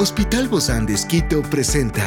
Hospital 0.00 0.46
Bozán 0.46 0.86
de 0.86 0.94
Esquito 0.94 1.42
presenta 1.42 2.04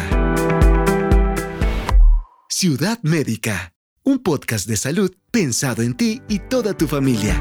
Ciudad 2.48 2.98
Médica, 3.02 3.74
un 4.04 4.20
podcast 4.20 4.66
de 4.66 4.78
salud 4.78 5.14
pensado 5.30 5.82
en 5.82 5.98
ti 5.98 6.22
y 6.30 6.40
toda 6.40 6.74
tu 6.78 6.88
familia. 6.88 7.38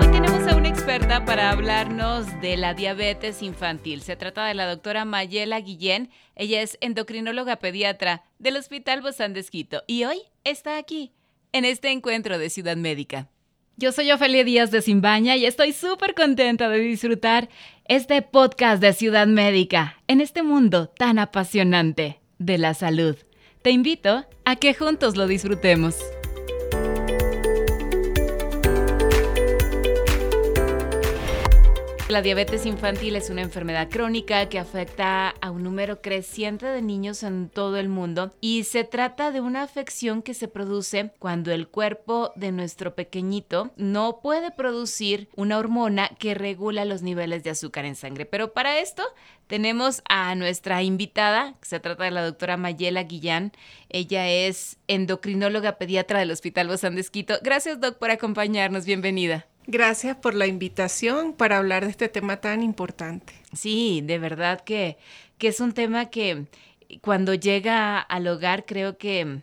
Hoy 0.00 0.06
tenemos 0.10 0.48
a 0.50 0.56
una 0.56 0.70
experta 0.70 1.26
para 1.26 1.50
hablarnos 1.50 2.24
de 2.40 2.56
la 2.56 2.72
diabetes 2.72 3.42
infantil. 3.42 4.00
Se 4.00 4.16
trata 4.16 4.46
de 4.46 4.54
la 4.54 4.66
doctora 4.66 5.04
Mayela 5.04 5.60
Guillén. 5.60 6.08
Ella 6.34 6.62
es 6.62 6.78
endocrinóloga 6.80 7.56
pediatra 7.56 8.24
del 8.38 8.56
Hospital 8.56 9.02
Bozán 9.02 9.34
de 9.34 9.40
Esquito 9.40 9.82
y 9.86 10.04
hoy 10.04 10.22
está 10.42 10.78
aquí 10.78 11.12
en 11.52 11.66
este 11.66 11.90
encuentro 11.90 12.38
de 12.38 12.48
Ciudad 12.48 12.78
Médica. 12.78 13.28
Yo 13.76 13.90
soy 13.90 14.12
Ofelia 14.12 14.44
Díaz 14.44 14.70
de 14.70 14.82
Simbaña 14.82 15.36
y 15.36 15.46
estoy 15.46 15.72
súper 15.72 16.14
contenta 16.14 16.68
de 16.68 16.78
disfrutar 16.78 17.48
este 17.86 18.22
podcast 18.22 18.80
de 18.80 18.94
Ciudad 18.94 19.26
Médica 19.26 19.98
en 20.08 20.22
este 20.22 20.42
mundo 20.42 20.88
tan 20.88 21.18
apasionante 21.18 22.18
de 22.38 22.56
la 22.56 22.72
salud. 22.72 23.16
Te 23.60 23.72
invito 23.72 24.24
a 24.46 24.56
que 24.56 24.72
juntos 24.72 25.16
lo 25.16 25.26
disfrutemos. 25.26 25.96
La 32.14 32.22
diabetes 32.22 32.64
infantil 32.64 33.16
es 33.16 33.28
una 33.28 33.42
enfermedad 33.42 33.90
crónica 33.90 34.48
que 34.48 34.60
afecta 34.60 35.30
a 35.30 35.50
un 35.50 35.64
número 35.64 36.00
creciente 36.00 36.64
de 36.64 36.80
niños 36.80 37.24
en 37.24 37.48
todo 37.48 37.76
el 37.76 37.88
mundo 37.88 38.32
y 38.40 38.62
se 38.62 38.84
trata 38.84 39.32
de 39.32 39.40
una 39.40 39.64
afección 39.64 40.22
que 40.22 40.32
se 40.32 40.46
produce 40.46 41.10
cuando 41.18 41.50
el 41.50 41.66
cuerpo 41.66 42.30
de 42.36 42.52
nuestro 42.52 42.94
pequeñito 42.94 43.72
no 43.76 44.20
puede 44.22 44.52
producir 44.52 45.28
una 45.34 45.58
hormona 45.58 46.08
que 46.20 46.34
regula 46.34 46.84
los 46.84 47.02
niveles 47.02 47.42
de 47.42 47.50
azúcar 47.50 47.84
en 47.84 47.96
sangre. 47.96 48.26
Pero 48.26 48.52
para 48.52 48.78
esto 48.78 49.02
tenemos 49.48 50.00
a 50.08 50.36
nuestra 50.36 50.84
invitada, 50.84 51.56
se 51.62 51.80
trata 51.80 52.04
de 52.04 52.12
la 52.12 52.24
doctora 52.24 52.56
Mayela 52.56 53.02
Guillán. 53.02 53.50
Ella 53.88 54.30
es 54.30 54.78
endocrinóloga 54.86 55.78
pediatra 55.78 56.20
del 56.20 56.30
Hospital 56.30 56.68
Bozán 56.68 56.94
de. 56.94 57.40
Gracias, 57.42 57.80
doc, 57.80 57.98
por 57.98 58.12
acompañarnos. 58.12 58.84
Bienvenida. 58.84 59.48
Gracias 59.66 60.16
por 60.16 60.34
la 60.34 60.46
invitación 60.46 61.32
para 61.32 61.58
hablar 61.58 61.84
de 61.84 61.90
este 61.90 62.08
tema 62.08 62.36
tan 62.38 62.62
importante. 62.62 63.32
Sí, 63.52 64.02
de 64.04 64.18
verdad 64.18 64.60
que, 64.60 64.98
que 65.38 65.48
es 65.48 65.60
un 65.60 65.72
tema 65.72 66.06
que 66.06 66.46
cuando 67.00 67.34
llega 67.34 67.98
al 67.98 68.26
hogar 68.28 68.66
creo 68.66 68.98
que 68.98 69.42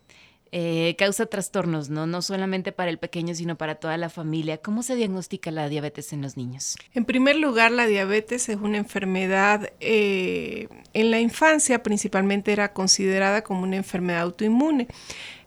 eh, 0.53 0.95
causa 0.97 1.27
trastornos, 1.27 1.89
¿no? 1.89 2.07
No 2.07 2.21
solamente 2.21 2.73
para 2.73 2.89
el 2.89 2.97
pequeño, 2.97 3.33
sino 3.33 3.57
para 3.57 3.75
toda 3.75 3.95
la 3.95 4.09
familia. 4.09 4.57
¿Cómo 4.57 4.83
se 4.83 4.95
diagnostica 4.95 5.49
la 5.49 5.69
diabetes 5.69 6.11
en 6.11 6.21
los 6.21 6.35
niños? 6.35 6.75
En 6.93 7.05
primer 7.05 7.37
lugar, 7.37 7.71
la 7.71 7.85
diabetes 7.85 8.49
es 8.49 8.57
una 8.57 8.77
enfermedad, 8.77 9.71
eh, 9.79 10.67
en 10.93 11.09
la 11.09 11.21
infancia 11.21 11.81
principalmente 11.83 12.51
era 12.51 12.73
considerada 12.73 13.43
como 13.43 13.61
una 13.63 13.77
enfermedad 13.77 14.23
autoinmune. 14.23 14.89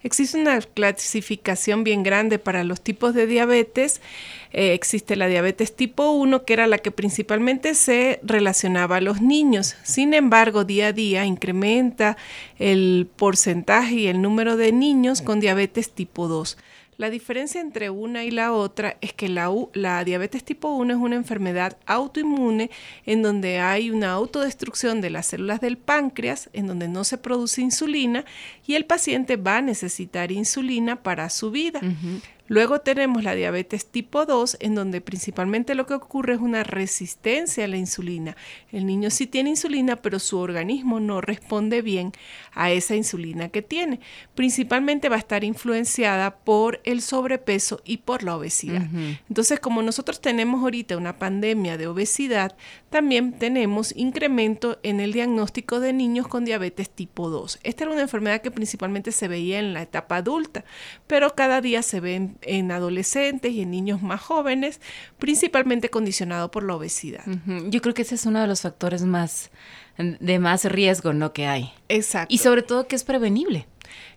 Existe 0.05 0.39
una 0.39 0.61
clasificación 0.61 1.83
bien 1.83 2.03
grande 2.03 2.39
para 2.39 2.63
los 2.63 2.83
tipos 2.83 3.15
de 3.15 3.27
diabetes. 3.27 4.03
Eh, 4.53 4.75
existe 4.75 5.17
la 5.17 5.29
diabetes 5.29 5.75
tipo 5.75 6.11
1, 6.11 6.45
que 6.45 6.53
era 6.53 6.67
la 6.67 6.77
que 6.77 6.91
principalmente 6.91 7.75
se 7.75 8.21
relacionaba 8.23 8.97
a 8.99 9.01
los 9.01 9.23
niños. 9.23 9.77
Sin 9.83 10.13
embargo, 10.13 10.65
día 10.65 10.89
a 10.89 10.93
día 10.93 11.25
incrementa 11.25 12.19
el 12.59 13.09
porcentaje 13.17 13.95
y 13.95 14.07
el 14.07 14.21
número 14.21 14.59
de 14.59 14.73
niños 14.73 15.23
con 15.23 15.41
diabetes 15.41 15.91
tipo 15.91 16.29
2. 16.29 16.59
La 16.97 17.11
diferencia 17.11 17.61
entre 17.61 17.91
una 17.91 18.25
y 18.25 18.31
la 18.31 18.53
otra 18.53 18.97
es 19.01 19.13
que 19.13 19.29
la, 19.29 20.05
diabetes 20.05 20.45
tipo 20.45 20.69
1 20.69 20.95
es 20.95 20.99
una 20.99 21.17
enfermedad 21.17 21.77
autoinmune 21.87 22.71
en 23.05 23.23
donde 23.23 23.59
hay 23.59 23.91
una 23.91 24.13
autodestrucción 24.13 25.01
de 25.01 25.11
las 25.11 25.27
células 25.27 25.61
del 25.61 25.77
páncreas, 25.77 26.51
en 26.53 26.67
donde 26.67 26.89
no 26.89 27.05
se 27.05 27.19
produce 27.19 27.63
insulina 27.63 28.25
y 28.67 28.75
el 28.75 28.87
paciente 28.87 29.37
va 29.37 29.59
a 29.59 29.63
necesitar 29.63 30.31
insulina 30.31 31.03
para 31.03 31.31
su 31.31 31.51
vida. 31.51 31.81
Luego 32.47 32.81
tenemos 32.81 33.25
la 33.25 33.35
diabetes 33.35 33.87
tipo 33.87 34.27
2, 34.27 34.59
en 34.61 34.75
donde 34.75 35.01
principalmente 35.01 35.75
lo 35.75 35.87
que 35.87 35.95
ocurre 35.95 36.35
es 36.35 36.41
una 36.41 36.63
resistencia 36.63 37.65
a 37.65 37.69
la 37.69 37.79
insulina. 37.79 38.37
El 38.71 38.85
niño 38.85 39.09
sí 39.11 39.27
tiene 39.27 39.51
insulina, 39.51 39.97
pero 39.97 40.19
su 40.19 40.39
organismo 40.39 41.01
no 41.01 41.23
responde 41.23 41.81
bien 41.81 42.13
a 42.53 42.71
esa 42.71 42.97
insulina 42.97 43.49
que 43.49 43.63
tiene. 43.63 44.01
Principalmente 44.35 45.09
va 45.09 45.17
a 45.17 45.21
estar 45.21 45.43
influenciada 45.43 46.37
por 46.37 46.81
el 46.85 47.01
sobrepeso 47.01 47.81
y 47.85 47.99
por 47.99 48.23
la 48.23 48.37
obesidad. 48.37 48.87
Entonces, 49.29 49.59
como 49.61 49.83
nosotros 49.83 50.21
tenemos 50.21 50.63
ahorita 50.63 50.97
una 50.97 51.19
pandemia 51.19 51.79
de 51.79 51.87
obesidad, 51.87 52.57
también 52.91 53.33
tenemos 53.33 53.97
incremento 53.97 54.79
en 54.83 55.01
el 55.01 55.13
diagnóstico 55.13 55.81
de 55.81 55.93
niños 55.93 56.29
con 56.29 56.45
diabetes 56.45 56.91
tipo 56.91 57.31
2. 57.31 57.61
Esta 57.63 57.85
era 57.85 57.93
una 57.93 58.03
enfermedad 58.03 58.43
que 58.43 58.51
principalmente 58.51 59.13
se 59.13 59.29
veía 59.29 59.59
en 59.59 59.73
la 59.73 59.83
etapa 59.83 60.17
adulta, 60.17 60.65
pero 61.07 61.35
cada 61.35 61.61
día 61.61 61.83
se 61.83 62.01
ve 62.01 62.15
en, 62.15 62.34
adolescentes 62.71 63.53
y 63.53 63.63
en 63.63 63.71
niños 63.71 64.03
más 64.03 64.21
jóvenes, 64.21 64.81
principalmente 65.19 65.91
condicionado 65.91 66.51
por 66.51 66.65
la 66.65 66.75
obesidad. 66.75 67.25
Yo 67.69 67.81
creo 67.81 67.95
que 67.95 68.03
ese 68.03 68.15
es 68.15 68.27
uno 68.27 68.41
de 68.41 68.47
los 68.47 68.63
factores 68.63 69.03
más 69.03 69.51
de 69.97 70.39
más 70.39 70.65
riesgo, 70.65 71.13
¿no? 71.13 71.33
Que 71.33 71.47
hay. 71.47 71.73
Exacto. 71.89 72.35
Y 72.35 72.39
sobre 72.39 72.63
todo 72.63 72.89
que 72.89 72.97
es 72.97 73.05
prevenible. 73.05 73.67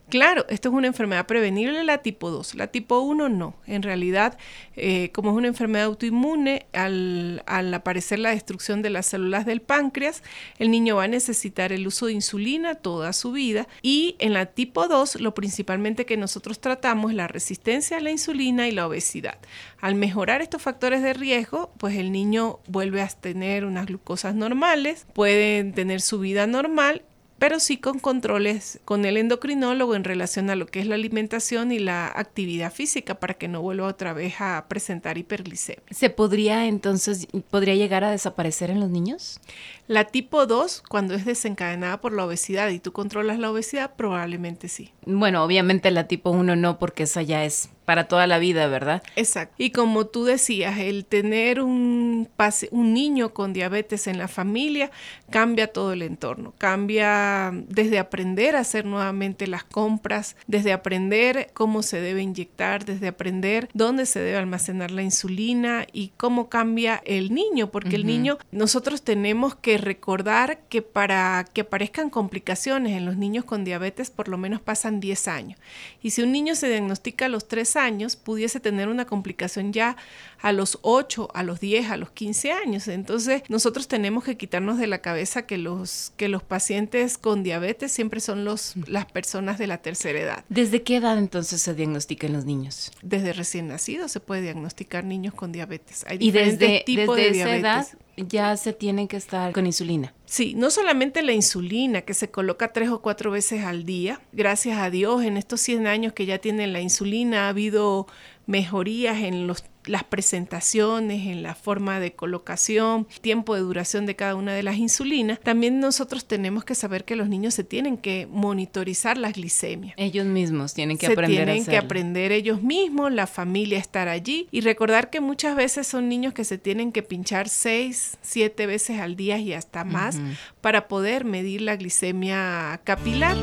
Claro, 0.09 0.45
esto 0.47 0.69
es 0.69 0.75
una 0.75 0.87
enfermedad 0.87 1.25
prevenible, 1.25 1.83
la 1.83 1.97
tipo 1.97 2.31
2. 2.31 2.55
La 2.55 2.67
tipo 2.67 2.99
1 2.99 3.27
no. 3.27 3.55
En 3.65 3.83
realidad, 3.83 4.37
eh, 4.77 5.11
como 5.11 5.31
es 5.31 5.35
una 5.35 5.49
enfermedad 5.49 5.87
autoinmune, 5.87 6.65
al, 6.71 7.43
aparecer 7.73 8.19
la 8.19 8.29
destrucción 8.29 8.81
de 8.81 8.89
las 8.89 9.07
células 9.07 9.45
del 9.45 9.61
páncreas, 9.61 10.23
el 10.59 10.71
niño 10.71 10.95
va 10.95 11.03
a 11.03 11.07
necesitar 11.09 11.73
el 11.73 11.85
uso 11.85 12.05
de 12.05 12.13
insulina 12.13 12.75
toda 12.75 13.11
su 13.11 13.33
vida. 13.33 13.67
Y 13.81 14.15
en 14.19 14.31
la 14.31 14.45
tipo 14.45 14.87
2, 14.87 15.19
lo 15.19 15.33
principalmente 15.33 16.05
que 16.05 16.15
nosotros 16.15 16.61
tratamos 16.61 17.11
es 17.11 17.17
la 17.17 17.27
resistencia 17.27 17.97
a 17.97 18.01
la 18.01 18.11
insulina 18.11 18.69
y 18.69 18.71
la 18.71 18.87
obesidad. 18.87 19.39
Al 19.81 19.95
mejorar 19.95 20.41
estos 20.41 20.61
factores 20.61 21.01
de 21.03 21.15
riesgo, 21.15 21.73
pues 21.79 21.97
el 21.97 22.13
niño 22.13 22.59
vuelve 22.67 23.01
a 23.01 23.09
tener 23.09 23.65
unas 23.65 23.87
glucosas 23.87 24.35
normales, 24.35 25.05
puede 25.13 25.65
tener 25.65 25.99
su 25.99 26.19
vida 26.19 26.47
normal 26.47 27.03
pero 27.39 27.59
sí 27.59 27.77
con 27.77 27.99
controles 27.99 28.79
con 28.85 29.05
el 29.05 29.17
endocrinólogo 29.17 29.95
en 29.95 30.03
relación 30.03 30.49
a 30.49 30.55
lo 30.55 30.65
que 30.65 30.79
es 30.79 30.87
la 30.87 30.95
alimentación 30.95 31.71
y 31.71 31.79
la 31.79 32.07
actividad 32.07 32.73
física 32.73 33.19
para 33.19 33.35
que 33.35 33.47
no 33.47 33.61
vuelva 33.61 33.87
otra 33.87 34.13
vez 34.13 34.35
a 34.39 34.65
presentar 34.67 35.17
hiperglicemia. 35.17 35.83
¿Se 35.91 36.09
podría 36.09 36.65
entonces, 36.67 37.27
podría 37.49 37.75
llegar 37.75 38.03
a 38.03 38.11
desaparecer 38.11 38.69
en 38.69 38.79
los 38.79 38.89
niños? 38.89 39.39
La 39.87 40.05
tipo 40.05 40.45
2, 40.45 40.83
cuando 40.89 41.13
es 41.13 41.25
desencadenada 41.25 42.01
por 42.01 42.13
la 42.13 42.25
obesidad 42.25 42.69
y 42.69 42.79
tú 42.79 42.91
controlas 42.91 43.39
la 43.39 43.51
obesidad, 43.51 43.95
probablemente 43.95 44.67
sí. 44.67 44.91
Bueno, 45.05 45.43
obviamente 45.43 45.91
la 45.91 46.07
tipo 46.07 46.29
1 46.31 46.55
no, 46.55 46.79
porque 46.79 47.03
esa 47.03 47.21
ya 47.21 47.45
es 47.45 47.69
para 47.87 48.09
toda 48.09 48.27
la 48.27 48.37
vida, 48.37 48.67
¿verdad? 48.67 49.01
Exacto. 49.15 49.55
Y 49.57 49.69
como 49.69 50.07
tú 50.07 50.25
decías, 50.25 50.77
el 50.77 51.05
tener 51.05 51.61
un, 51.61 52.27
un 52.71 52.93
niño 52.93 53.33
con 53.33 53.53
diabetes 53.53 54.07
en 54.07 54.17
la 54.17 54.27
familia 54.27 54.91
cambia 55.29 55.67
todo 55.71 55.93
el 55.93 56.01
entorno. 56.01 56.53
Cambia 56.57 57.53
desde 57.53 57.97
aprender 57.97 58.57
a 58.57 58.59
hacer 58.59 58.83
nuevamente 58.83 59.47
las 59.47 59.63
compras, 59.63 60.35
desde 60.47 60.73
aprender 60.73 61.51
cómo 61.53 61.81
se 61.81 62.01
debe 62.01 62.21
inyectar, 62.21 62.83
desde 62.83 63.07
aprender 63.07 63.69
dónde 63.73 64.05
se 64.05 64.19
debe 64.19 64.35
almacenar 64.35 64.91
la 64.91 65.03
insulina 65.03 65.87
y 65.93 66.11
cómo 66.17 66.49
cambia 66.49 67.01
el 67.05 67.33
niño, 67.33 67.71
porque 67.71 67.95
el 67.95 68.05
niño, 68.05 68.37
nosotros 68.51 69.01
tenemos 69.01 69.55
que 69.55 69.77
recordar 69.77 70.59
que 70.67 70.81
para 70.81 71.45
que 71.53 71.61
aparezcan 71.61 72.09
complicaciones 72.09 72.97
en 72.97 73.05
los 73.05 73.15
niños 73.15 73.45
con 73.45 73.63
diabetes 73.63 74.11
por 74.11 74.27
lo 74.27 74.37
menos 74.37 74.59
pasan 74.59 74.99
10 74.99 75.29
años. 75.29 75.59
Y 76.03 76.09
si 76.09 76.21
un 76.21 76.33
niño 76.33 76.53
se 76.53 76.67
diagnostica 76.67 77.27
a 77.27 77.29
los 77.29 77.47
3 77.47 77.76
años, 77.77 78.15
pudiese 78.15 78.59
tener 78.59 78.87
una 78.87 79.05
complicación 79.05 79.73
ya 79.73 79.95
a 80.41 80.51
los 80.51 80.79
8, 80.81 81.29
a 81.33 81.43
los 81.43 81.59
10, 81.59 81.91
a 81.91 81.97
los 81.97 82.11
15 82.11 82.51
años. 82.51 82.87
Entonces, 82.87 83.43
nosotros 83.49 83.87
tenemos 83.87 84.23
que 84.23 84.37
quitarnos 84.37 84.77
de 84.77 84.87
la 84.87 84.99
cabeza 84.99 85.43
que 85.43 85.57
los, 85.57 86.11
que 86.17 86.27
los 86.27 86.43
pacientes 86.43 87.17
con 87.17 87.43
diabetes 87.43 87.91
siempre 87.91 88.19
son 88.19 88.45
los, 88.45 88.75
las 88.87 89.05
personas 89.05 89.57
de 89.57 89.67
la 89.67 89.79
tercera 89.79 90.19
edad. 90.19 90.45
¿Desde 90.49 90.83
qué 90.83 90.97
edad 90.97 91.17
entonces 91.17 91.61
se 91.61 91.73
diagnostican 91.73 92.33
los 92.33 92.45
niños? 92.45 92.91
Desde 93.01 93.33
recién 93.33 93.67
nacidos 93.67 94.11
se 94.11 94.19
puede 94.19 94.41
diagnosticar 94.41 95.03
niños 95.03 95.33
con 95.33 95.51
diabetes. 95.51 96.05
Hay 96.07 96.17
y 96.19 96.31
desde, 96.31 96.83
tipos 96.85 97.15
de 97.15 97.29
esa 97.29 97.55
edad 97.55 97.87
ya 98.17 98.57
se 98.57 98.73
tienen 98.73 99.07
que 99.07 99.17
estar 99.17 99.53
con 99.53 99.65
insulina. 99.65 100.13
Sí, 100.29 100.55
no 100.55 100.71
solamente 100.71 101.23
la 101.23 101.31
insulina 101.31 102.01
que 102.01 102.13
se 102.13 102.29
coloca 102.29 102.73
tres 102.73 102.89
o 102.89 103.01
cuatro 103.01 103.31
veces 103.31 103.63
al 103.63 103.85
día. 103.85 104.19
Gracias 104.33 104.77
a 104.77 104.89
Dios, 104.89 105.23
en 105.23 105.37
estos 105.37 105.61
100 105.61 105.87
años 105.87 106.11
que 106.11 106.25
ya 106.25 106.37
tienen 106.39 106.73
la 106.73 106.81
insulina 106.81 107.45
ha 107.45 107.49
habido 107.49 108.07
mejorías 108.45 109.19
en 109.19 109.47
los 109.47 109.63
las 109.87 110.03
presentaciones, 110.03 111.27
en 111.27 111.43
la 111.43 111.55
forma 111.55 111.99
de 111.99 112.13
colocación, 112.13 113.07
tiempo 113.21 113.55
de 113.55 113.61
duración 113.61 114.05
de 114.05 114.15
cada 114.15 114.35
una 114.35 114.53
de 114.53 114.63
las 114.63 114.77
insulinas, 114.77 115.39
también 115.39 115.79
nosotros 115.79 116.25
tenemos 116.25 116.63
que 116.63 116.75
saber 116.75 117.05
que 117.05 117.15
los 117.15 117.29
niños 117.29 117.53
se 117.53 117.63
tienen 117.63 117.97
que 117.97 118.27
monitorizar 118.29 119.17
las 119.17 119.33
glicemias. 119.33 119.93
Ellos 119.97 120.25
mismos 120.25 120.73
tienen 120.73 120.97
que 120.97 121.07
aprender 121.07 121.45
tienen 121.45 121.65
que 121.65 121.77
aprender 121.77 122.31
ellos 122.31 122.61
mismos, 122.61 123.11
la 123.11 123.27
familia 123.27 123.77
estar 123.77 124.07
allí 124.07 124.47
y 124.51 124.61
recordar 124.61 125.09
que 125.09 125.21
muchas 125.21 125.55
veces 125.55 125.87
son 125.87 126.09
niños 126.09 126.33
que 126.33 126.43
se 126.43 126.57
tienen 126.57 126.91
que 126.91 127.03
pinchar 127.03 127.49
seis, 127.49 128.17
siete 128.21 128.65
veces 128.65 128.99
al 128.99 129.15
día 129.15 129.37
y 129.37 129.53
hasta 129.53 129.83
más 129.83 130.17
para 130.61 130.87
poder 130.87 131.25
medir 131.25 131.61
la 131.61 131.75
glicemia 131.75 132.81
capilar. 132.83 133.37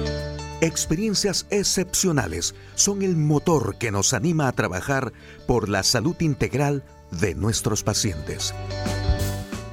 Experiencias 0.64 1.46
excepcionales 1.50 2.54
son 2.74 3.02
el 3.02 3.16
motor 3.16 3.76
que 3.76 3.90
nos 3.90 4.14
anima 4.14 4.48
a 4.48 4.52
trabajar 4.52 5.12
por 5.46 5.68
la 5.68 5.82
salud 5.82 6.16
integral 6.20 6.82
de 7.10 7.34
nuestros 7.34 7.82
pacientes. 7.82 8.54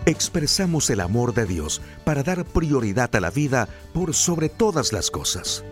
Expresamos 0.05 0.89
el 0.89 0.99
amor 0.99 1.33
de 1.33 1.45
Dios 1.45 1.81
para 2.03 2.23
dar 2.23 2.43
prioridad 2.43 3.15
a 3.15 3.21
la 3.21 3.29
vida 3.31 3.69
por 3.93 4.13
sobre 4.13 4.49
todas 4.49 4.91
las 4.91 5.09
cosas. 5.09 5.63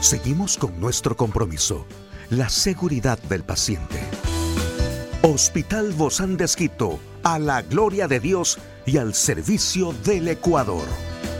Seguimos 0.00 0.58
con 0.58 0.80
nuestro 0.80 1.16
compromiso, 1.16 1.86
la 2.28 2.48
seguridad 2.48 3.20
del 3.20 3.44
paciente. 3.44 4.00
Hospital 5.22 5.92
Bozán 5.92 6.36
de 6.36 6.46
Esquito, 6.46 6.98
a 7.22 7.38
la 7.38 7.62
gloria 7.62 8.08
de 8.08 8.18
Dios 8.18 8.58
y 8.84 8.96
al 8.96 9.14
servicio 9.14 9.92
del 10.04 10.26
Ecuador. 10.26 10.88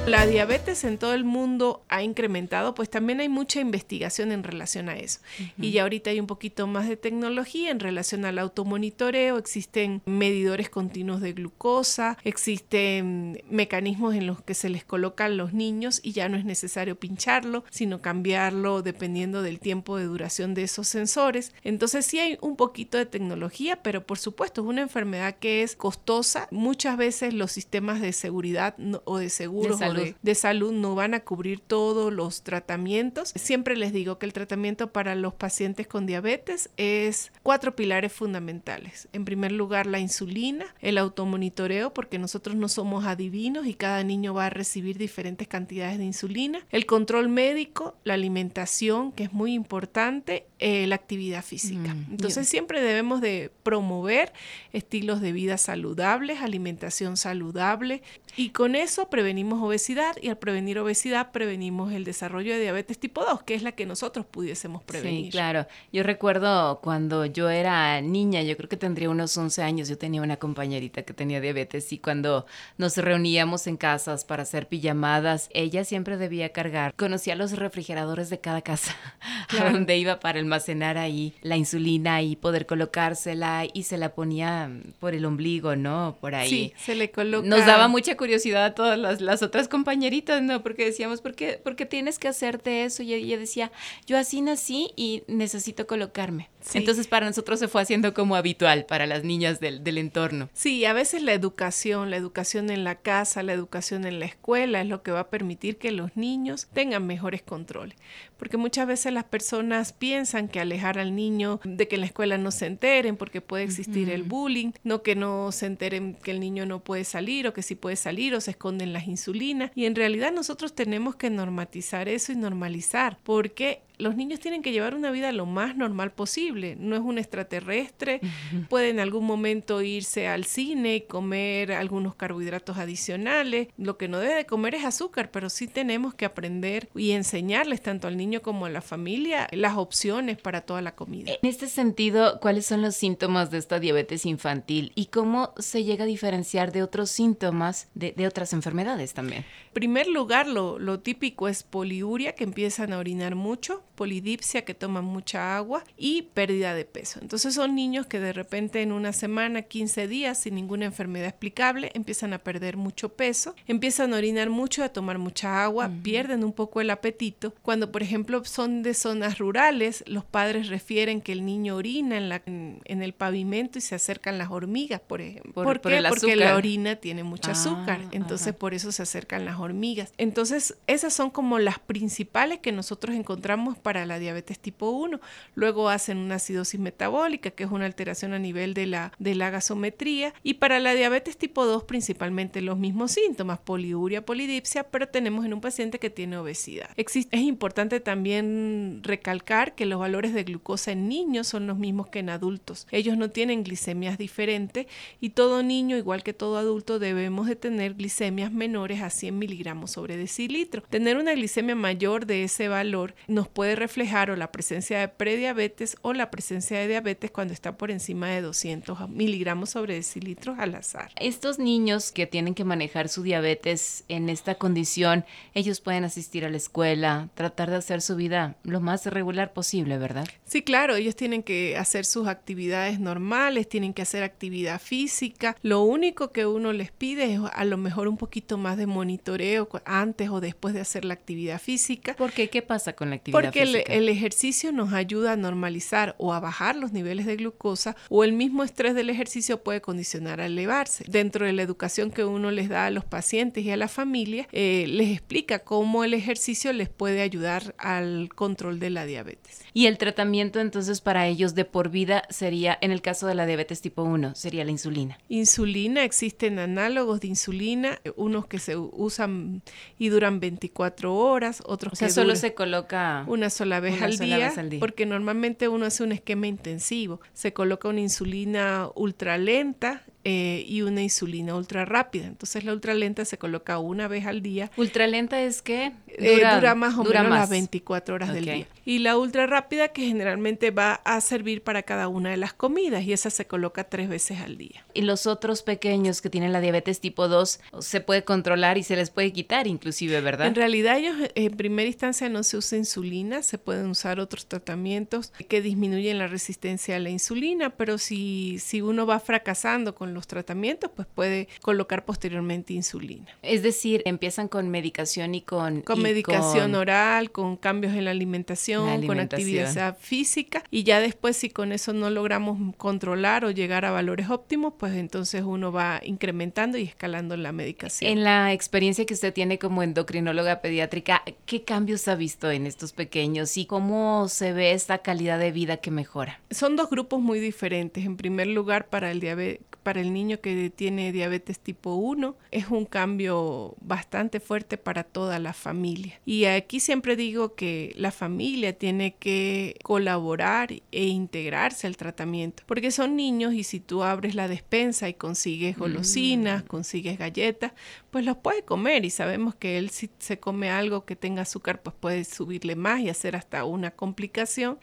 La 0.05 0.27
diabetes 0.27 0.83
en 0.83 0.99
todo 0.99 1.15
el 1.15 1.23
mundo 1.23 1.85
ha 1.89 2.03
incrementado, 2.03 2.75
pues 2.75 2.91
también 2.91 3.21
hay 3.21 3.29
mucha 3.29 3.61
investigación 3.61 4.33
en 4.33 4.43
relación 4.43 4.89
a 4.89 4.97
eso. 4.97 5.21
Y 5.57 5.71
ya 5.71 5.83
ahorita 5.83 6.11
hay 6.11 6.19
un 6.19 6.27
poquito 6.27 6.67
más 6.67 6.89
de 6.89 6.97
tecnología 6.97 7.71
en 7.71 7.79
relación 7.79 8.25
al 8.25 8.41
automonitoreo, 8.41 9.39
existen 9.39 10.03
medidores 10.05 10.69
continuos 10.71 11.21
de 11.21 11.33
glucosa, 11.33 12.19
existen 12.25 13.45
mecanismos 13.49 14.17
en 14.17 14.27
los 14.27 14.43
que 14.43 14.55
se 14.55 14.71
les 14.71 14.85
colocan 14.85 15.37
los 15.37 15.53
niños 15.53 16.01
y 16.03 16.13
ya 16.13 16.29
no 16.29 16.37
es 16.37 16.45
necesario 16.45 16.97
pincharlo, 16.97 17.65
sino 17.71 18.03
cambiarlo 18.03 18.83
dependiendo 18.83 19.41
del 19.41 19.61
tiempo 19.61 19.97
de 19.99 20.05
duración 20.05 20.55
de 20.55 20.65
esos 20.65 20.89
sensores. 20.89 21.53
Entonces 21.63 22.05
sí 22.05 22.19
hay 22.19 22.39
un 22.41 22.57
poquito 22.57 22.99
de 22.99 23.07
tecnología, 23.07 23.81
pero 23.85 24.05
por 24.05 24.19
supuesto 24.19 24.63
es 24.63 24.67
una 24.67 24.83
enfermedad 24.83 25.37
que 25.37 25.63
es 25.63 25.77
costosa. 25.77 26.49
Muchas 26.51 26.97
veces 26.97 27.35
los 27.35 27.53
sistemas 27.53 28.01
de 28.01 28.13
seguridad 28.13 28.75
o 29.05 29.19
de 29.19 29.31
seguros 29.31 29.79
de, 29.79 29.92
salud 30.35 30.73
no 30.73 30.95
van 30.95 31.15
a 31.15 31.21
cubrir 31.21 31.61
todos 31.61 32.13
los 32.13 32.43
tratamientos. 32.43 33.33
Siempre 33.37 33.77
les 33.77 33.93
digo 33.93 34.19
que 34.19 34.27
el 34.27 34.33
tratamiento 34.33 34.93
para 34.93 35.15
los 35.15 35.35
pacientes 35.35 35.87
con 35.87 36.07
diabetes 36.07 36.71
es 36.77 37.33
cuatro 37.43 37.77
pilares 37.77 38.13
fundamentales. 38.13 39.09
En 39.13 39.25
primer 39.25 39.53
lugar, 39.53 39.87
la 39.87 39.99
insulina, 39.99 40.67
el 40.81 40.99
automonitoreo, 40.99 41.93
porque 41.93 42.19
nosotros 42.19 42.57
no 42.57 42.69
somos 42.69 43.05
adivinos 43.05 43.67
y 43.67 43.75
cada 43.75 44.03
niño 44.05 44.35
va 44.35 44.47
a 44.47 44.51
recibir 44.51 44.99
diferentes 44.99 45.49
cantidades 45.49 45.99
de 45.99 46.05
insulina. 46.05 46.67
El 46.71 46.87
control 46.87 47.29
médico, 47.29 47.97
la 48.05 48.15
alimentación, 48.15 49.13
que 49.13 49.25
es 49.25 49.33
muy 49.33 49.55
importante, 49.55 50.47
eh, 50.59 50.87
la 50.87 50.95
actividad 50.95 51.45
física. 51.45 51.95
Mm, 51.95 52.07
Entonces 52.13 52.49
siempre 52.49 52.81
debemos 52.81 53.21
de 53.21 53.51
promover 53.63 54.33
estilos 54.73 55.21
de 55.21 55.33
vida 55.33 55.59
saludables, 55.59 56.41
alimentación 56.41 57.17
saludable 57.17 58.03
y 58.37 58.51
con 58.51 58.75
eso 58.75 59.11
prevenimos 59.11 59.61
obesidad 59.63 59.82
y 60.21 60.29
al 60.29 60.39
prevenir 60.39 60.79
obesidad 60.79 61.33
prevenimos 61.33 61.93
el 61.93 62.05
desarrollo 62.05 62.53
de 62.53 62.61
diabetes 62.61 62.99
tipo 62.99 63.25
2, 63.25 63.43
que 63.43 63.55
es 63.55 63.63
la 63.63 63.73
que 63.73 63.87
nosotros 63.87 64.27
pudiésemos 64.27 64.83
prevenir. 64.83 65.27
Sí, 65.27 65.31
claro. 65.31 65.67
Yo 65.93 66.03
recuerdo 66.03 66.81
cuando 66.83 67.27
yo 67.27 67.51
era 67.51 68.01
niña, 68.01 68.43
yo 68.43 68.57
creo 68.57 68.69
que 68.69 68.77
tendría 68.77 69.11
unos 69.11 69.37
11 69.37 69.63
años, 69.63 69.89
yo 69.89 69.99
tenía 69.99 70.23
una 70.23 70.37
compañerita 70.37 71.03
que 71.03 71.13
tenía 71.15 71.41
diabetes 71.41 71.93
y 71.93 71.99
cuando 71.99 72.47
nos 72.79 72.97
reuníamos 72.97 73.67
en 73.67 73.77
casas 73.77 74.25
para 74.25 74.43
hacer 74.43 74.69
pijamadas, 74.69 75.49
ella 75.53 75.85
siempre 75.85 76.17
debía 76.17 76.51
cargar, 76.51 76.95
conocía 76.95 77.37
los 77.37 77.53
refrigeradores 77.53 78.31
de 78.31 78.41
cada 78.41 78.63
casa, 78.63 78.97
a 79.59 79.71
donde 79.71 79.97
iba 79.97 80.21
para 80.21 80.39
almacenar 80.39 80.99
ahí 80.99 81.35
la 81.43 81.57
insulina 81.57 82.23
y 82.23 82.37
poder 82.37 82.67
colocársela 82.67 83.65
y 83.73 83.85
se 83.85 83.99
la 83.99 84.15
ponía 84.15 84.71
por 85.01 85.15
el 85.15 85.25
ombligo, 85.25 85.77
¿no? 85.77 86.17
Por 86.21 86.35
ahí. 86.35 86.49
Sí, 86.49 86.73
se 86.79 86.95
le 86.95 87.11
coloca. 87.11 87.47
Nos 87.47 87.67
daba 87.67 87.89
mucha 87.89 88.17
curiosidad 88.17 88.65
a 88.65 88.75
todas 88.75 88.99
las, 88.99 89.43
otras 89.43 89.69
compañeritas, 89.73 90.43
¿no? 90.43 90.63
Porque 90.63 90.85
decíamos, 90.85 91.23
¿por 91.23 91.35
qué, 91.35 91.87
tienes 91.89 92.19
que 92.19 92.29
hacerte 92.29 92.85
eso? 92.85 93.03
Y 93.03 93.15
ella 93.15 93.39
decía, 93.39 93.73
yo 94.07 94.19
así 94.19 94.43
nací 94.43 94.93
y 94.97 95.23
necesito 95.29 95.87
colocarme. 95.87 96.51
Entonces 96.75 97.09
para 97.09 97.27
nosotros 97.27 97.59
se 97.59 97.67
fue 97.67 97.83
haciendo 97.83 98.15
como 98.15 98.37
habitual 98.37 98.85
para 98.85 99.07
las 99.07 99.25
niñas 99.25 99.59
del, 99.59 99.83
del, 99.83 99.99
entorno. 99.99 100.49
Sí, 100.53 100.85
a 100.85 100.93
veces 100.93 101.23
la 101.23 101.33
educación, 101.33 102.11
la 102.11 102.17
educación 102.17 102.71
en 102.71 102.85
la 102.85 102.97
casa, 102.97 103.43
la 103.43 103.53
educación 103.53 104.07
en 104.07 104.21
la 104.21 104.27
escuela 104.27 104.81
es 104.81 104.87
lo 104.87 105.03
que 105.03 105.11
va 105.11 105.21
a 105.21 105.31
permitir 105.31 105.79
que 105.79 105.91
los 105.91 106.17
niños 106.17 106.69
tengan 106.73 107.05
mejores 107.05 107.43
controles. 107.43 107.97
Porque 108.37 108.57
muchas 108.57 108.87
veces 108.87 109.13
las 109.13 109.25
personas 109.25 109.93
piensan 109.93 110.49
que 110.49 110.61
alejar 110.61 110.99
al 110.99 111.15
niño 111.15 111.61
de 111.65 111.89
que 111.89 111.95
en 111.95 112.01
la 112.01 112.09
escuela 112.09 112.39
no 112.39 112.51
se 112.51 112.67
enteren 112.67 113.17
porque 113.17 113.41
puede 113.41 113.65
existir 113.65 114.11
el 114.11 114.25
bullying, 114.25 114.73
no 114.83 115.03
que 115.03 115.15
no 115.15 115.53
se 115.53 115.67
enteren 115.67 116.15
que 116.15 116.33
el 116.33 116.41
niño 116.41 116.67
no 116.67 116.81
puede 116.81 117.05
salir 117.05 117.47
o 117.47 117.53
que 117.53 117.63
sí 117.63 117.75
puede 117.75 117.97
salir 117.97 118.35
o 118.35 118.41
se 118.41 118.53
esconden 118.53 118.93
las 118.93 119.07
insulinas. 119.07 119.62
Y 119.75 119.87
en 119.87 119.95
realidad 119.95 120.33
nosotros 120.33 120.75
tenemos 120.75 121.17
que 121.17 121.31
normatizar 121.31 122.09
eso 122.09 122.33
y 122.33 122.37
normalizar 122.37 123.19
porque 123.23 123.83
los 123.99 124.17
niños 124.17 124.41
tienen 124.41 124.63
que 124.63 124.73
llevar 124.73 124.95
una 124.95 125.11
vida 125.11 125.33
lo 125.33 125.47
más 125.47 125.77
normal 125.77 126.13
posible. 126.13 126.77
No 126.79 126.97
es 126.97 127.03
un 127.03 127.19
extraterrestre. 127.19 128.21
Puede 128.69 128.91
en 128.91 129.01
algún 129.01 129.25
momento 129.25 129.83
irse 129.83 130.29
al 130.29 130.45
cine 130.45 130.97
y 130.97 131.01
comer 131.03 131.73
algunos 131.73 132.15
carbohidratos 132.15 132.79
adicionales. 132.79 133.69
Lo 133.77 133.97
que 133.97 134.09
no 134.09 134.19
debe 134.19 134.35
de 134.35 134.47
comer 134.47 134.75
es 134.75 134.85
azúcar, 134.85 135.31
pero 135.31 135.51
sí 135.51 135.69
tenemos 135.69 136.15
que 136.15 136.25
aprender 136.25 136.89
y 136.95 137.13
enseñarles 137.13 137.83
tanto 137.83 138.09
al 138.09 138.17
niño 138.17 138.43
como 138.43 138.67
a 138.67 138.71
la 138.71 138.81
familia 138.81 139.49
las 139.53 139.77
opciones 139.77 140.39
para 140.39 140.63
toda 140.63 140.83
la 140.83 140.95
comida. 140.95 141.33
En 141.33 141.49
este 141.49 141.69
sentido, 141.69 142.41
¿cuáles 142.41 142.67
son 142.67 142.83
los 142.83 142.97
síntomas 142.97 143.51
de 143.51 143.59
esta 143.59 143.79
diabetes 143.79 144.27
infantil 144.27 144.93
y 144.95 145.07
cómo 145.07 145.53
se 145.59 145.85
llega 145.85 146.05
a 146.05 146.07
diferenciar 146.07 146.73
de 146.73 146.83
otros 146.83 147.11
síntomas 147.11 147.89
de, 147.95 148.15
otras 148.27 148.53
enfermedades 148.53 149.15
también? 149.15 149.45
En 149.69 149.73
primer 149.75 150.07
lugar, 150.07 150.47
lo, 150.47 150.79
lo 150.79 151.01
típico 151.01 151.49
es 151.49 151.63
poliuria, 151.63 152.35
que 152.35 152.45
empiezan 152.45 152.93
a 152.93 152.99
orinar 152.99 153.35
mucho 153.35 153.83
polidipsia, 153.95 154.65
que 154.65 154.75
toman 154.75 155.05
mucha 155.05 155.57
agua 155.57 155.85
y 155.97 156.23
pérdida 156.23 156.75
de 156.75 156.85
peso. 156.85 157.21
Entonces 157.23 157.55
son 157.55 157.75
niños 157.75 158.07
que 158.07 158.21
de 158.21 158.33
repente 158.33 158.83
en 158.83 158.93
una 158.93 159.13
semana, 159.13 159.63
15 159.63 160.09
días, 160.09 160.39
sin 160.39 160.55
ninguna 160.55 160.87
enfermedad 160.87 161.29
explicable, 161.29 161.91
empiezan 161.95 162.33
a 162.33 162.39
perder 162.39 162.77
mucho 162.77 163.11
peso, 163.11 163.55
empiezan 163.67 164.15
a 164.15 164.17
orinar 164.17 164.51
mucho, 164.51 164.83
a 164.83 164.89
tomar 164.89 165.19
mucha 165.19 165.65
agua, 165.65 165.91
pierden 166.03 166.45
un 166.45 166.53
poco 166.53 166.81
el 166.81 166.91
apetito. 166.91 167.55
Cuando, 167.63 167.93
por 167.93 168.03
ejemplo, 168.03 168.45
son 168.45 168.83
de 168.83 168.95
zonas 168.95 169.39
rurales, 169.39 170.05
los 170.07 170.25
padres 170.25 170.69
refieren 170.69 171.21
que 171.21 171.33
el 171.33 171.45
niño 171.45 171.77
orina 171.77 172.17
en, 172.17 172.29
la, 172.29 172.43
en, 172.45 173.03
el 173.03 173.13
pavimento 173.13 173.79
y 173.79 173.83
se 173.83 173.95
acercan 173.95 174.39
las 174.39 174.51
hormigas, 174.51 175.01
por 175.01 175.21
ejemplo. 175.21 175.53
¿Por, 175.53 175.81
qué? 175.81 176.03
Porque 176.09 176.37
la 176.37 176.57
orina 176.57 176.97
tiene 176.97 177.23
mucho 177.25 177.51
ah, 177.51 177.53
azúcar, 177.53 178.01
entonces 178.13 178.55
por 178.55 178.75
eso 178.75 178.93
se 178.93 179.03
acercan 179.03 179.45
las 179.45 179.59
hormigas. 179.59 180.13
Entonces, 180.19 180.77
esas 180.87 181.13
son 181.13 181.31
como 181.31 181.59
las 181.59 181.79
principales 181.79 182.61
que 182.61 182.73
nosotros 182.73 183.17
encontramos 183.17 183.79
para 183.83 184.07
la 184.07 184.19
diabetes 184.19 184.59
tipo 184.59 184.91
1. 184.91 185.21
Luego 185.55 185.89
hacen 185.89 186.19
una 186.19 186.37
acidosis 186.37 186.81
metabólica, 186.81 187.51
que 187.51 187.65
es 187.65 187.71
una 187.71 187.87
alteración 187.87 188.33
a 188.33 188.39
nivel 188.39 188.75
de 188.75 188.87
la, 188.87 189.13
de 189.19 189.35
la 189.35 189.51
gasometría. 189.51 190.33
Y 190.43 190.55
para 190.55 190.79
la 190.79 190.95
diabetes 190.95 191.37
tipo 191.37 191.67
2 191.67 191.85
principalmente 191.85 192.63
los 192.63 192.79
mismos 192.79 193.13
síntomas, 193.13 193.59
poliuria, 193.59 194.25
polidipsia, 194.25 194.85
pero 194.85 195.09
tenemos 195.09 195.45
en 195.45 195.55
un 195.55 195.61
paciente 195.61 195.99
que 195.99 196.11
tiene 196.11 196.37
obesidad. 196.37 196.91
Es 196.97 197.41
importante 197.41 198.01
también 198.01 199.01
recalcar 199.03 199.75
que 199.75 199.87
los 199.87 199.99
valores 199.99 200.33
de 200.35 200.45
glucosa 200.45 200.93
en 200.93 201.09
niños 201.09 201.49
son 201.49 201.67
los 201.67 201.79
mismos 201.79 202.09
que 202.09 202.21
en 202.21 202.31
adultos. 202.31 202.87
Ellos 202.91 203.17
no 203.17 203.31
tienen 203.31 203.65
glicemias 203.65 204.19
diferentes 204.19 204.87
y 205.21 205.31
todo 205.31 205.63
niño, 205.63 205.97
igual 205.97 206.23
que 206.23 206.33
todo 206.33 206.57
adulto, 206.59 206.99
debemos 206.99 207.47
de 207.47 207.57
tener 207.57 207.95
glicemias 207.95 208.53
menores 208.53 209.03
a 209.03 209.11
100 209.11 209.39
miligramos 209.39 209.93
sobre 209.93 210.17
decilitro. 210.17 210.83
Tener 210.83 211.17
una 211.17 211.35
glicemia 211.35 211.75
mayor 211.75 212.27
de 212.27 212.45
ese 212.45 212.69
valor 212.69 213.15
nos 213.29 213.49
puede 213.49 213.72
reflejar 213.77 214.31
o 214.31 214.37
la 214.37 214.53
presencia 214.53 214.99
de 214.99 215.09
prediabetes 215.09 215.97
o 216.03 216.13
la 216.13 216.31
presencia 216.31 216.79
de 216.79 216.89
diabetes 216.89 217.31
cuando 217.31 217.53
está 217.55 217.77
por 217.77 217.91
encima 217.91 218.29
de 218.29 218.43
200 218.43 219.09
miligramos 219.09 219.71
sobre 219.71 219.95
decilitros 219.95 220.59
al 220.59 220.75
azar. 220.75 221.11
Estos 221.17 221.59
niños 221.59 222.13
que 222.13 222.27
tienen 222.27 222.55
que 222.55 222.65
manejar 222.65 223.09
su 223.09 223.23
diabetes 223.23 224.05
en 224.09 224.29
esta 224.29 224.57
condición, 224.57 225.25
ellos 225.55 225.81
pueden 225.81 226.05
asistir 226.05 226.45
a 226.45 226.51
la 226.51 226.57
escuela, 226.57 227.29
tratar 227.35 227.71
de 227.71 227.77
hacer 227.77 228.01
su 228.03 228.17
vida 228.17 228.57
lo 228.63 228.81
más 228.81 229.07
regular 229.07 229.53
posible, 229.53 229.99
¿verdad? 229.99 230.27
Sí, 230.45 230.63
claro, 230.63 230.97
ellos 230.97 231.17
tienen 231.17 231.43
que 231.43 231.77
hacer 231.77 232.05
sus 232.05 232.29
actividades 232.29 233.01
normales, 233.01 233.69
tienen 233.69 233.95
que 233.95 234.03
hacer 234.03 234.23
actividad 234.23 234.81
física. 234.81 235.57
Lo 235.63 235.83
único 235.83 236.33
que 236.33 236.47
uno 236.47 236.73
les 236.73 236.91
pide 236.91 237.35
es 237.35 237.41
a 237.53 237.65
lo 237.65 237.77
mejor 237.77 238.09
un 238.09 238.17
poquito 238.17 238.59
más 238.59 238.77
de 238.77 238.87
monitoreo 238.87 239.69
antes 239.85 240.29
o 240.31 240.41
después 240.41 240.75
de 240.75 240.81
hacer 240.81 241.05
la 241.05 241.15
actividad 241.15 241.61
física. 241.61 242.15
¿Por 242.15 242.33
qué? 242.33 242.51
¿Qué 242.51 242.63
pasa 242.63 242.93
con 242.93 243.11
la 243.11 243.17
actividad 243.17 243.41
Porque 243.41 243.62
que 243.63 243.85
el, 243.89 244.09
ejercicio 244.09 244.73
nos 244.73 244.93
ayuda 244.93 245.33
a 245.33 245.37
normalizar 245.37 246.15
o 246.19 246.33
a 246.33 246.41
bajar 246.41 246.77
los 246.77 246.93
niveles 246.93 247.27
de 247.27 247.37
glucosa 247.37 247.97
o 248.09 248.25
el 248.25 248.33
mismo 248.33 248.63
estrés 248.63 248.95
del 248.95 249.11
ejercicio 249.11 249.63
puede 249.63 249.81
condicionar 249.81 250.41
a 250.41 250.47
elevarse. 250.47 251.05
Dentro 251.09 251.47
de 251.47 251.53
la 251.53 251.63
educación 251.63 252.11
que 252.11 252.25
uno 252.25 252.51
les 252.51 252.69
da 252.69 252.87
a 252.87 252.91
los 252.91 253.05
pacientes 253.05 253.65
y 253.65 253.71
a 253.71 253.77
la 253.77 253.89
familia, 253.89 254.49
eh, 254.53 254.87
les 254.89 255.11
explica 255.11 255.61
cómo 255.61 256.05
el 256.05 256.15
ejercicio 256.15 256.73
les 256.73 256.89
puede 256.89 257.23
ayudar 257.23 257.75
al 257.79 258.29
control 258.35 258.79
de 258.79 258.91
la 258.91 259.07
diabetes. 259.07 259.63
Y 259.75 259.87
el 259.87 259.99
tratamiento 259.99 260.61
entonces 260.61 261.01
para 261.01 261.27
ellos 261.27 261.55
de 261.55 261.65
por 261.65 261.89
vida 261.89 262.25
sería, 262.29 262.77
en 262.81 262.93
el 262.93 263.01
caso 263.01 263.27
de 263.27 263.35
la 263.35 263.47
diabetes 263.47 263.81
tipo 263.81 264.03
1, 264.03 264.35
sería 264.35 264.65
la 264.65 264.71
insulina. 264.71 265.19
Insulina, 265.29 266.05
existen 266.05 266.59
análogos 266.59 267.21
de 267.21 267.29
insulina, 267.29 268.01
unos 268.17 268.47
que 268.47 268.59
se 268.59 268.77
usan 268.77 269.63
y 269.99 270.09
duran 270.09 270.41
24 270.41 271.15
horas, 271.15 271.63
otros 271.65 271.95
o 271.95 271.97
sea, 271.97 272.09
que 272.09 272.15
solo 272.15 272.37
se 272.37 272.55
coloca 272.55 273.25
una 273.29 273.51
sola, 273.53 273.79
vez, 273.79 274.03
al 274.03 274.19
día, 274.19 274.53
porque 274.81 275.07
normalmente 275.07 275.69
uno 275.69 275.87
hace 275.87 276.03
un 276.03 276.11
esquema 276.11 276.49
intensivo. 276.49 277.21
Se 277.33 277.53
coloca 277.53 277.89
una 277.89 278.01
insulina 278.01 278.89
ultra 278.97 279.39
lenta 279.39 280.03
eh, 280.25 280.65
y 280.69 280.83
una 280.83 281.03
insulina 281.03 281.57
ultra 281.57 281.85
rápida. 281.85 282.27
Entonces 282.27 282.65
la 282.65 282.73
ultra 282.73 282.95
lenta 282.95 283.25
se 283.25 283.39
coloca 283.39 283.79
una 283.79 284.07
vez 284.07 284.27
al 284.27 284.41
día. 284.41 284.71
Ultra 284.77 285.07
lenta 285.09 285.43
es 285.43 285.63
que 285.63 285.93
eh, 286.07 286.41
dura, 286.55 286.75
más 286.77 286.97
o 286.97 287.05
menos 287.05 287.29
las 287.29 287.51
24 287.51 288.15
horas 288.15 288.33
del 288.33 288.45
día. 288.45 288.67
Y 288.85 288.99
la 288.99 289.17
ultra 289.17 289.47
rápida 289.47 289.89
que 289.89 290.07
generalmente 290.07 290.71
va 290.71 290.95
a 291.05 291.21
servir 291.21 291.63
para 291.63 291.83
cada 291.83 292.09
una 292.09 292.31
de 292.31 292.37
las 292.37 292.53
comidas 292.53 293.03
y 293.05 293.13
esa 293.13 293.31
se 293.31 293.47
coloca 293.47 293.85
tres 293.85 294.09
veces 294.09 294.41
al 294.41 294.59
día. 294.59 294.85
Y 294.95 295.03
los 295.03 295.27
otros 295.27 295.63
pequeños 295.63 296.21
que 296.21 296.31
tienen 296.31 296.53
la 296.53 296.61
diabetes 296.61 297.01
tipo 297.01 297.27
2 297.29 297.61
se 297.81 298.01
puede 298.01 298.25
controlar 298.25 298.79
y 298.79 298.83
se 298.83 298.97
les 298.97 299.11
puede 299.11 299.33
quitar 299.33 299.67
inclusive, 299.67 300.21
¿verdad? 300.21 300.47
En 300.47 300.55
realidad 300.55 300.99
ellos 300.99 301.17
en 301.35 301.57
primera 301.57 301.89
instancia 301.89 302.29
no 302.29 302.43
se 302.43 302.57
usa 302.57 302.79
insulina, 302.79 303.43
se 303.43 303.59
pueden 303.59 303.87
usar 303.87 304.21
otros 304.21 304.47
tratamientos 304.47 305.33
que 305.49 305.63
disminuyen 305.63 306.19
la 306.19 306.27
resistencia 306.27 306.97
a 306.97 306.99
la 307.01 307.11
insulina, 307.11 307.71
pero 307.71 307.99
si, 307.99 308.59
si 308.59 308.83
uno 308.83 309.07
va 309.07 309.19
fracasando 309.21 309.95
con 309.95 310.12
los 310.13 310.27
tratamientos, 310.27 310.91
pues 310.95 311.09
puede 311.13 311.49
colocar 311.61 312.05
posteriormente 312.05 312.73
insulina. 312.73 313.27
Es 313.43 313.63
decir, 313.63 314.03
empiezan 314.05 314.49
con 314.49 314.69
medicación 314.69 315.35
y 315.35 315.43
con... 315.43 315.83
Con 315.83 316.03
medicación 316.03 316.75
oral, 316.75 317.31
con 317.31 317.57
cambios 317.57 317.95
en 317.95 318.05
la 318.05 318.11
alimentación, 318.11 319.07
con 319.07 319.19
actividad 319.21 319.97
física 319.99 320.63
y 320.71 320.85
ya 320.85 321.01
después 321.01 321.37
si 321.37 321.51
con 321.51 321.73
eso 321.73 321.93
no 321.93 322.11
logramos 322.11 322.75
controlar 322.77 323.45
o 323.45 323.51
llegar 323.51 323.85
a 323.85 323.91
valores 323.91 324.31
óptimos, 324.31 324.75
pues 324.79 324.95
entonces 324.95 325.43
uno 325.43 325.73
va 325.73 326.01
incrementando 326.05 326.79
y 326.79 326.83
escalando 326.83 327.37
la 327.37 327.53
medicación. 327.53 328.11
En 328.11 328.25
la 328.25 328.53
experiencia 328.53 329.07
que 329.07 329.15
usted 329.15 329.33
tiene 329.33 329.59
como 329.59 329.83
endocrinóloga 329.83 330.61
pediátrica, 330.61 331.23
¿qué 331.47 331.63
cambios 331.63 332.09
ha 332.09 332.15
visto 332.15 332.51
en 332.51 332.67
estos 332.67 332.93
pequeños 332.93 333.57
y 333.57 333.67
cómo 333.67 334.29
se 334.29 334.53
ve 334.53 334.73
esta 334.73 334.99
calidad 334.99 335.39
de 335.39 335.53
vida 335.53 335.79
que 335.79 335.91
mejora? 335.91 336.41
Son 336.51 336.77
dos 336.77 336.91
grupos 336.91 337.21
muy 337.21 337.41
diferentes. 337.41 338.05
En 338.05 338.17
primer 338.17 338.49
lugar, 338.49 338.89
para 338.89 339.11
el 339.11 339.21
diabetes 339.21 339.73
para 339.83 340.01
el 340.01 340.02
niño 340.11 340.41
que 340.41 340.71
tiene 340.71 341.13
diabetes 341.13 341.59
tipo 341.59 341.95
1 341.97 342.35
es 342.51 342.69
un 342.69 342.87
cambio 342.87 343.77
bastante 343.81 344.41
fuerte 344.41 344.79
para 344.79 345.05
toda 345.05 345.39
la 345.39 345.53
familia. 345.53 346.19
Y 346.25 346.47
aquí 346.47 346.81
siempre 346.81 347.15
digo 347.15 347.55
que 347.55 347.93
la 347.97 348.11
familia 348.11 348.73
tiene 348.73 349.15
que 349.17 349.77
colaborar 349.83 350.73
e 350.73 351.05
integrarse 351.05 351.87
al 351.87 351.97
tratamiento, 351.97 352.63
porque 352.67 352.91
son 352.91 353.17
niños 353.17 353.53
y 353.53 353.65
si 353.65 353.81
tú 353.81 354.03
abres 354.03 354.35
la 354.35 354.49
despensa 354.49 355.09
y 355.09 355.15
consigues 355.15 355.77
golosinas, 355.77 356.65
mm. 356.65 356.67
consigues 356.67 357.19
galletas, 357.19 357.73
pues 358.11 358.25
los 358.25 358.39
puede 358.39 358.63
comer 358.63 359.05
y 359.05 359.11
sabemos 359.11 359.55
que 359.55 359.79
él 359.79 359.91
si 359.91 360.11
se 360.19 360.39
come 360.39 360.71
algo 360.71 361.05
que 361.05 361.17
tenga 361.17 361.43
azúcar, 361.43 361.83
pues 361.83 361.95
puede 361.99 362.25
subirle 362.25 362.77
más 362.77 363.01
y 363.01 363.09
hacer 363.09 363.37
hasta 363.37 363.65
una 363.65 363.91
complicación 363.91 364.79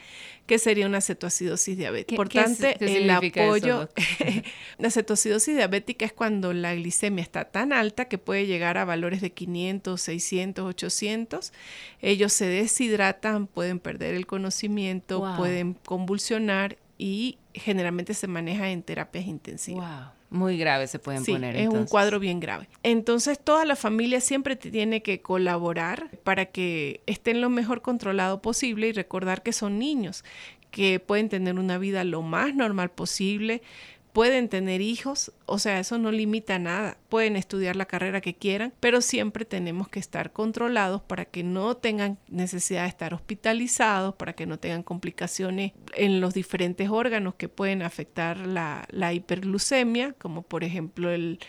que 0.46 0.58
sería 0.58 0.86
una 0.88 1.02
cetoacidosis 1.02 1.78
diabética. 1.78 2.14
Importante 2.14 2.76
el 2.80 3.10
apoyo. 3.10 3.90
la 4.78 4.90
cetoacidosis 5.10 5.56
diabética 5.56 6.06
es 6.06 6.14
cuando 6.14 6.54
la 6.54 6.76
glicemia 6.76 7.24
está 7.24 7.46
tan 7.46 7.74
alta 7.74 8.06
que 8.06 8.18
puede 8.18 8.46
llegar 8.46 8.78
a 8.78 8.86
valores 8.86 9.22
de 9.22 9.32
500, 9.32 10.00
600, 10.00 10.66
800. 10.66 11.54
Ellos 12.02 12.34
se 12.34 12.46
deshidratan, 12.46 13.48
pueden 13.48 13.80
perder 13.80 14.14
el 14.14 14.28
conocimiento, 14.28 15.24
pueden 15.38 15.74
convulsionar 15.86 16.78
y 16.98 17.38
generalmente 17.54 18.14
se 18.14 18.28
maneja 18.28 18.70
en 18.70 18.84
terapias 18.84 19.26
intensivas. 19.26 20.12
Muy 20.30 20.60
grave 20.60 20.86
se 20.86 21.00
pueden 21.00 21.26
sí, 21.26 21.32
poner. 21.32 21.56
Es 21.56 21.70
un 21.70 21.86
cuadro 21.86 22.20
bien 22.20 22.40
grave. 22.40 22.70
Entonces 22.84 23.40
toda 23.40 23.66
la 23.66 23.76
familia 23.76 24.22
siempre 24.22 24.56
tiene 24.56 25.02
que 25.02 25.22
colaborar 25.22 26.12
para 26.24 26.46
que 26.46 27.02
estén 27.08 27.42
lo 27.42 27.50
mejor 27.50 27.82
controlado 27.82 28.42
posible 28.42 28.90
y 28.90 28.92
recordar 28.92 29.42
que 29.42 29.54
son 29.54 29.80
niños, 29.80 30.24
que 30.70 31.00
pueden 31.00 31.30
tener 31.30 31.58
una 31.58 31.80
vida 31.80 32.04
lo 32.04 32.22
más 32.22 32.54
normal 32.54 32.92
posible, 32.92 33.64
pueden 34.20 34.50
tener 34.50 34.82
hijos, 34.82 35.32
o 35.46 35.60
sea, 35.60 35.80
eso 35.80 35.98
no 35.98 36.12
limita 36.12 36.60
nada, 36.60 36.98
pueden 37.08 37.38
estudiar 37.38 37.78
la 37.78 37.86
carrera 37.86 38.20
que 38.20 38.34
quieran, 38.34 38.74
pero 38.82 39.00
siempre 39.00 39.46
tenemos 39.46 39.88
que 39.88 40.02
estar 40.02 40.34
controlados 40.34 41.02
para 41.02 41.24
que 41.24 41.42
no 41.42 41.78
tengan 41.78 42.18
necesidad 42.28 42.82
de 42.82 42.90
estar 42.90 43.14
hospitalizados, 43.14 44.16
para 44.16 44.34
que 44.34 44.46
no 44.46 44.60
tengan 44.60 44.84
complicaciones 44.84 45.72
en 45.96 46.20
los 46.20 46.34
diferentes 46.34 46.90
órganos 46.90 47.36
que 47.36 47.48
pueden 47.48 47.82
afectar 47.82 48.46
la, 48.46 49.14
hiperglucemia, 49.14 50.12
como 50.20 50.42
por 50.42 50.66
ejemplo 50.66 51.12
el, 51.12 51.40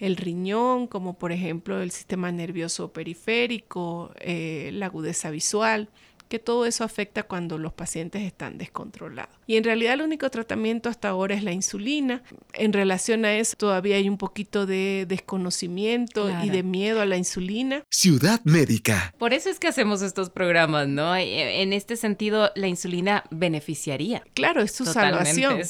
riñón, 0.00 0.86
como 0.86 1.18
por 1.18 1.30
ejemplo 1.30 1.82
el 1.82 1.90
sistema 1.90 2.32
nervioso 2.32 2.90
periférico, 2.90 4.14
eh, 4.18 4.70
la 4.72 4.86
agudeza 4.86 5.30
visual 5.30 5.90
que 6.34 6.40
todo 6.40 6.66
eso 6.66 6.82
afecta 6.82 7.22
cuando 7.22 7.58
los 7.58 7.72
pacientes 7.72 8.22
están 8.22 8.58
descontrolados. 8.58 9.32
Y 9.46 9.54
en 9.54 9.62
realidad 9.62 9.94
el 9.94 10.02
único 10.02 10.28
tratamiento 10.30 10.88
hasta 10.88 11.08
ahora 11.08 11.36
es 11.36 11.44
la 11.44 11.52
insulina. 11.52 12.24
En 12.54 12.72
relación 12.72 13.24
a 13.24 13.36
eso 13.36 13.54
todavía 13.56 13.94
hay 13.94 14.08
un 14.08 14.18
poquito 14.18 14.66
de 14.66 15.06
desconocimiento 15.06 16.28
y 16.42 16.50
de 16.50 16.64
miedo 16.64 17.00
a 17.00 17.06
la 17.06 17.16
insulina. 17.16 17.84
Ciudad 17.88 18.40
Médica. 18.42 19.14
Por 19.16 19.32
eso 19.32 19.48
es 19.48 19.60
que 19.60 19.68
hacemos 19.68 20.02
estos 20.02 20.28
programas, 20.28 20.88
¿no? 20.88 21.14
E, 21.14 21.62
en 21.62 21.72
este 21.72 21.94
sentido, 21.94 22.50
la 22.56 22.66
insulina 22.66 23.22
beneficiaría. 23.30 24.24
Claro, 24.34 24.60
es 24.60 24.72
su 24.72 24.86
salvación. 24.86 25.60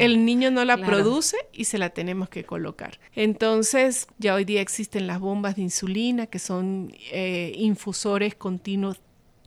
El 0.00 0.24
niño 0.24 0.50
no 0.50 0.64
la 0.64 0.78
produce 0.78 1.36
y 1.52 1.64
se 1.64 1.76
la 1.76 1.90
tenemos 1.90 2.30
que 2.30 2.44
colocar. 2.44 2.98
Entonces, 3.14 4.06
ya 4.16 4.34
hoy 4.34 4.46
día 4.46 4.62
existen 4.62 5.06
las 5.06 5.20
bombas 5.20 5.56
de 5.56 5.62
insulina 5.62 6.28
que 6.28 6.38
son 6.38 6.94
eh, 7.10 7.52
infusores 7.56 8.34
continuos 8.34 9.02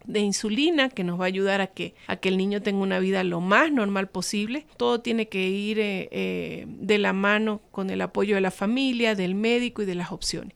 de 0.08 0.20
insulina 0.20 0.90
que 0.90 1.04
nos 1.04 1.20
va 1.20 1.26
a 1.26 1.28
ayudar 1.28 1.62
a 1.62 1.68
que, 1.68 1.96
a 2.08 2.18
que 2.18 2.30
el 2.30 2.38
niño 2.38 2.62
tenga 2.62 2.82
una 2.82 3.00
vida 3.00 3.24
lo 3.24 3.42
más 3.42 3.72
normal 3.72 4.08
posible. 4.08 4.66
Todo 4.78 5.02
tiene 5.02 5.28
que 5.28 5.48
ir 5.48 5.80
eh, 5.80 6.10
eh, 6.12 6.66
de 6.68 6.98
la 6.98 7.14
mano 7.14 7.62
con 7.72 7.90
el 7.90 8.02
apoyo 8.02 8.36
de 8.36 8.42
la 8.42 8.52
familia, 8.52 9.16
del 9.16 9.36
médico 9.36 9.82
y 9.82 9.86
de 9.86 9.96
las 9.96 10.12
opciones 10.12 10.54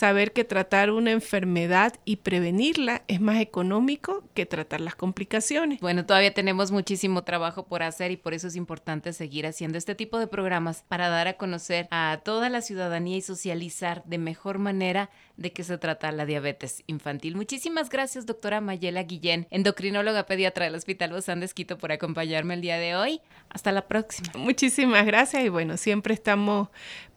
saber 0.00 0.32
que 0.32 0.44
tratar 0.44 0.90
una 0.90 1.10
enfermedad 1.10 1.92
y 2.06 2.16
prevenirla 2.16 3.02
es 3.06 3.20
más 3.20 3.38
económico 3.38 4.24
que 4.32 4.46
tratar 4.46 4.80
las 4.80 4.94
complicaciones. 4.94 5.78
Bueno, 5.80 6.06
todavía 6.06 6.32
tenemos 6.32 6.70
muchísimo 6.70 7.22
trabajo 7.22 7.66
por 7.66 7.82
hacer 7.82 8.10
y 8.10 8.16
por 8.16 8.32
eso 8.32 8.48
es 8.48 8.56
importante 8.56 9.12
seguir 9.12 9.46
haciendo 9.46 9.76
este 9.76 9.94
tipo 9.94 10.18
de 10.18 10.26
programas 10.26 10.84
para 10.88 11.10
dar 11.10 11.28
a 11.28 11.34
conocer 11.34 11.86
a 11.90 12.22
toda 12.24 12.48
la 12.48 12.62
ciudadanía 12.62 13.18
y 13.18 13.20
socializar 13.20 14.02
de 14.06 14.16
mejor 14.16 14.56
manera 14.56 15.10
de 15.36 15.52
qué 15.52 15.64
se 15.64 15.76
trata 15.76 16.10
la 16.12 16.24
diabetes 16.24 16.82
infantil. 16.86 17.36
Muchísimas 17.36 17.90
gracias, 17.90 18.24
doctora 18.24 18.62
Mayela 18.62 19.02
Guillén, 19.02 19.48
endocrinóloga 19.50 20.24
pediatra 20.24 20.64
del 20.64 20.76
Hospital 20.76 21.12
Bozán 21.12 21.40
de 21.40 21.46
Esquito, 21.46 21.76
por 21.76 21.92
acompañarme 21.92 22.54
el 22.54 22.62
día 22.62 22.78
de 22.78 22.96
hoy. 22.96 23.20
Hasta 23.50 23.70
la 23.70 23.86
próxima. 23.86 24.30
Muchísimas 24.34 25.04
gracias 25.04 25.44
y 25.44 25.50
bueno, 25.50 25.76
siempre 25.76 26.14
estamos 26.14 26.68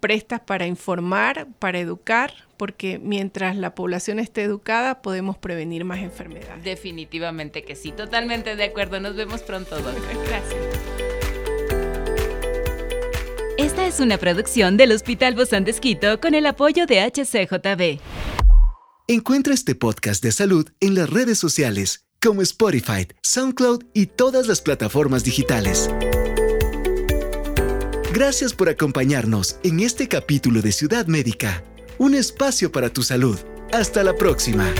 prestas 0.02 0.42
para 0.42 0.68
informar, 0.68 1.48
para 1.60 1.80
educar, 1.80 2.34
porque 2.64 2.98
mientras 2.98 3.58
la 3.58 3.76
población 3.76 4.20
esté 4.20 4.44
educada 4.44 5.02
podemos 5.02 5.38
prevenir 5.38 5.84
más 5.84 6.00
enfermedades. 6.00 6.64
Definitivamente 6.64 7.66
que 7.66 7.76
sí, 7.76 7.92
totalmente 7.92 8.56
de 8.56 8.64
acuerdo. 8.64 9.02
Nos 9.02 9.18
vemos 9.18 9.42
pronto, 9.42 9.76
doctor. 9.76 9.94
Gracias. 10.26 10.56
Esta 13.58 13.86
es 13.86 14.00
una 14.00 14.18
producción 14.18 14.78
del 14.78 14.94
Hospital 14.94 15.36
Bozán 15.36 15.66
de 15.66 15.72
Esquito 15.72 16.22
con 16.22 16.36
el 16.36 16.46
apoyo 16.46 16.86
de 16.86 17.02
HCJB. 17.02 18.00
Encuentra 19.10 19.54
este 19.54 19.76
podcast 19.76 20.24
de 20.24 20.32
salud 20.32 20.66
en 20.80 20.96
las 20.96 21.10
redes 21.10 21.38
sociales 21.38 22.08
como 22.22 22.42
Spotify, 22.44 23.10
SoundCloud 23.24 23.84
y 23.94 24.06
todas 24.06 24.48
las 24.48 24.62
plataformas 24.62 25.26
digitales. 25.26 25.90
Gracias 28.14 28.54
por 28.54 28.70
acompañarnos 28.70 29.58
en 29.64 29.82
este 29.82 30.08
capítulo 30.08 30.62
de 30.62 30.72
Ciudad 30.72 31.08
Médica 31.08 31.62
un 31.98 32.16
espacio 32.16 32.72
para 32.72 32.90
tu 32.90 33.04
salud. 33.04 33.38
Hasta 33.72 34.04
la 34.04 34.16
próxima. 34.16 34.72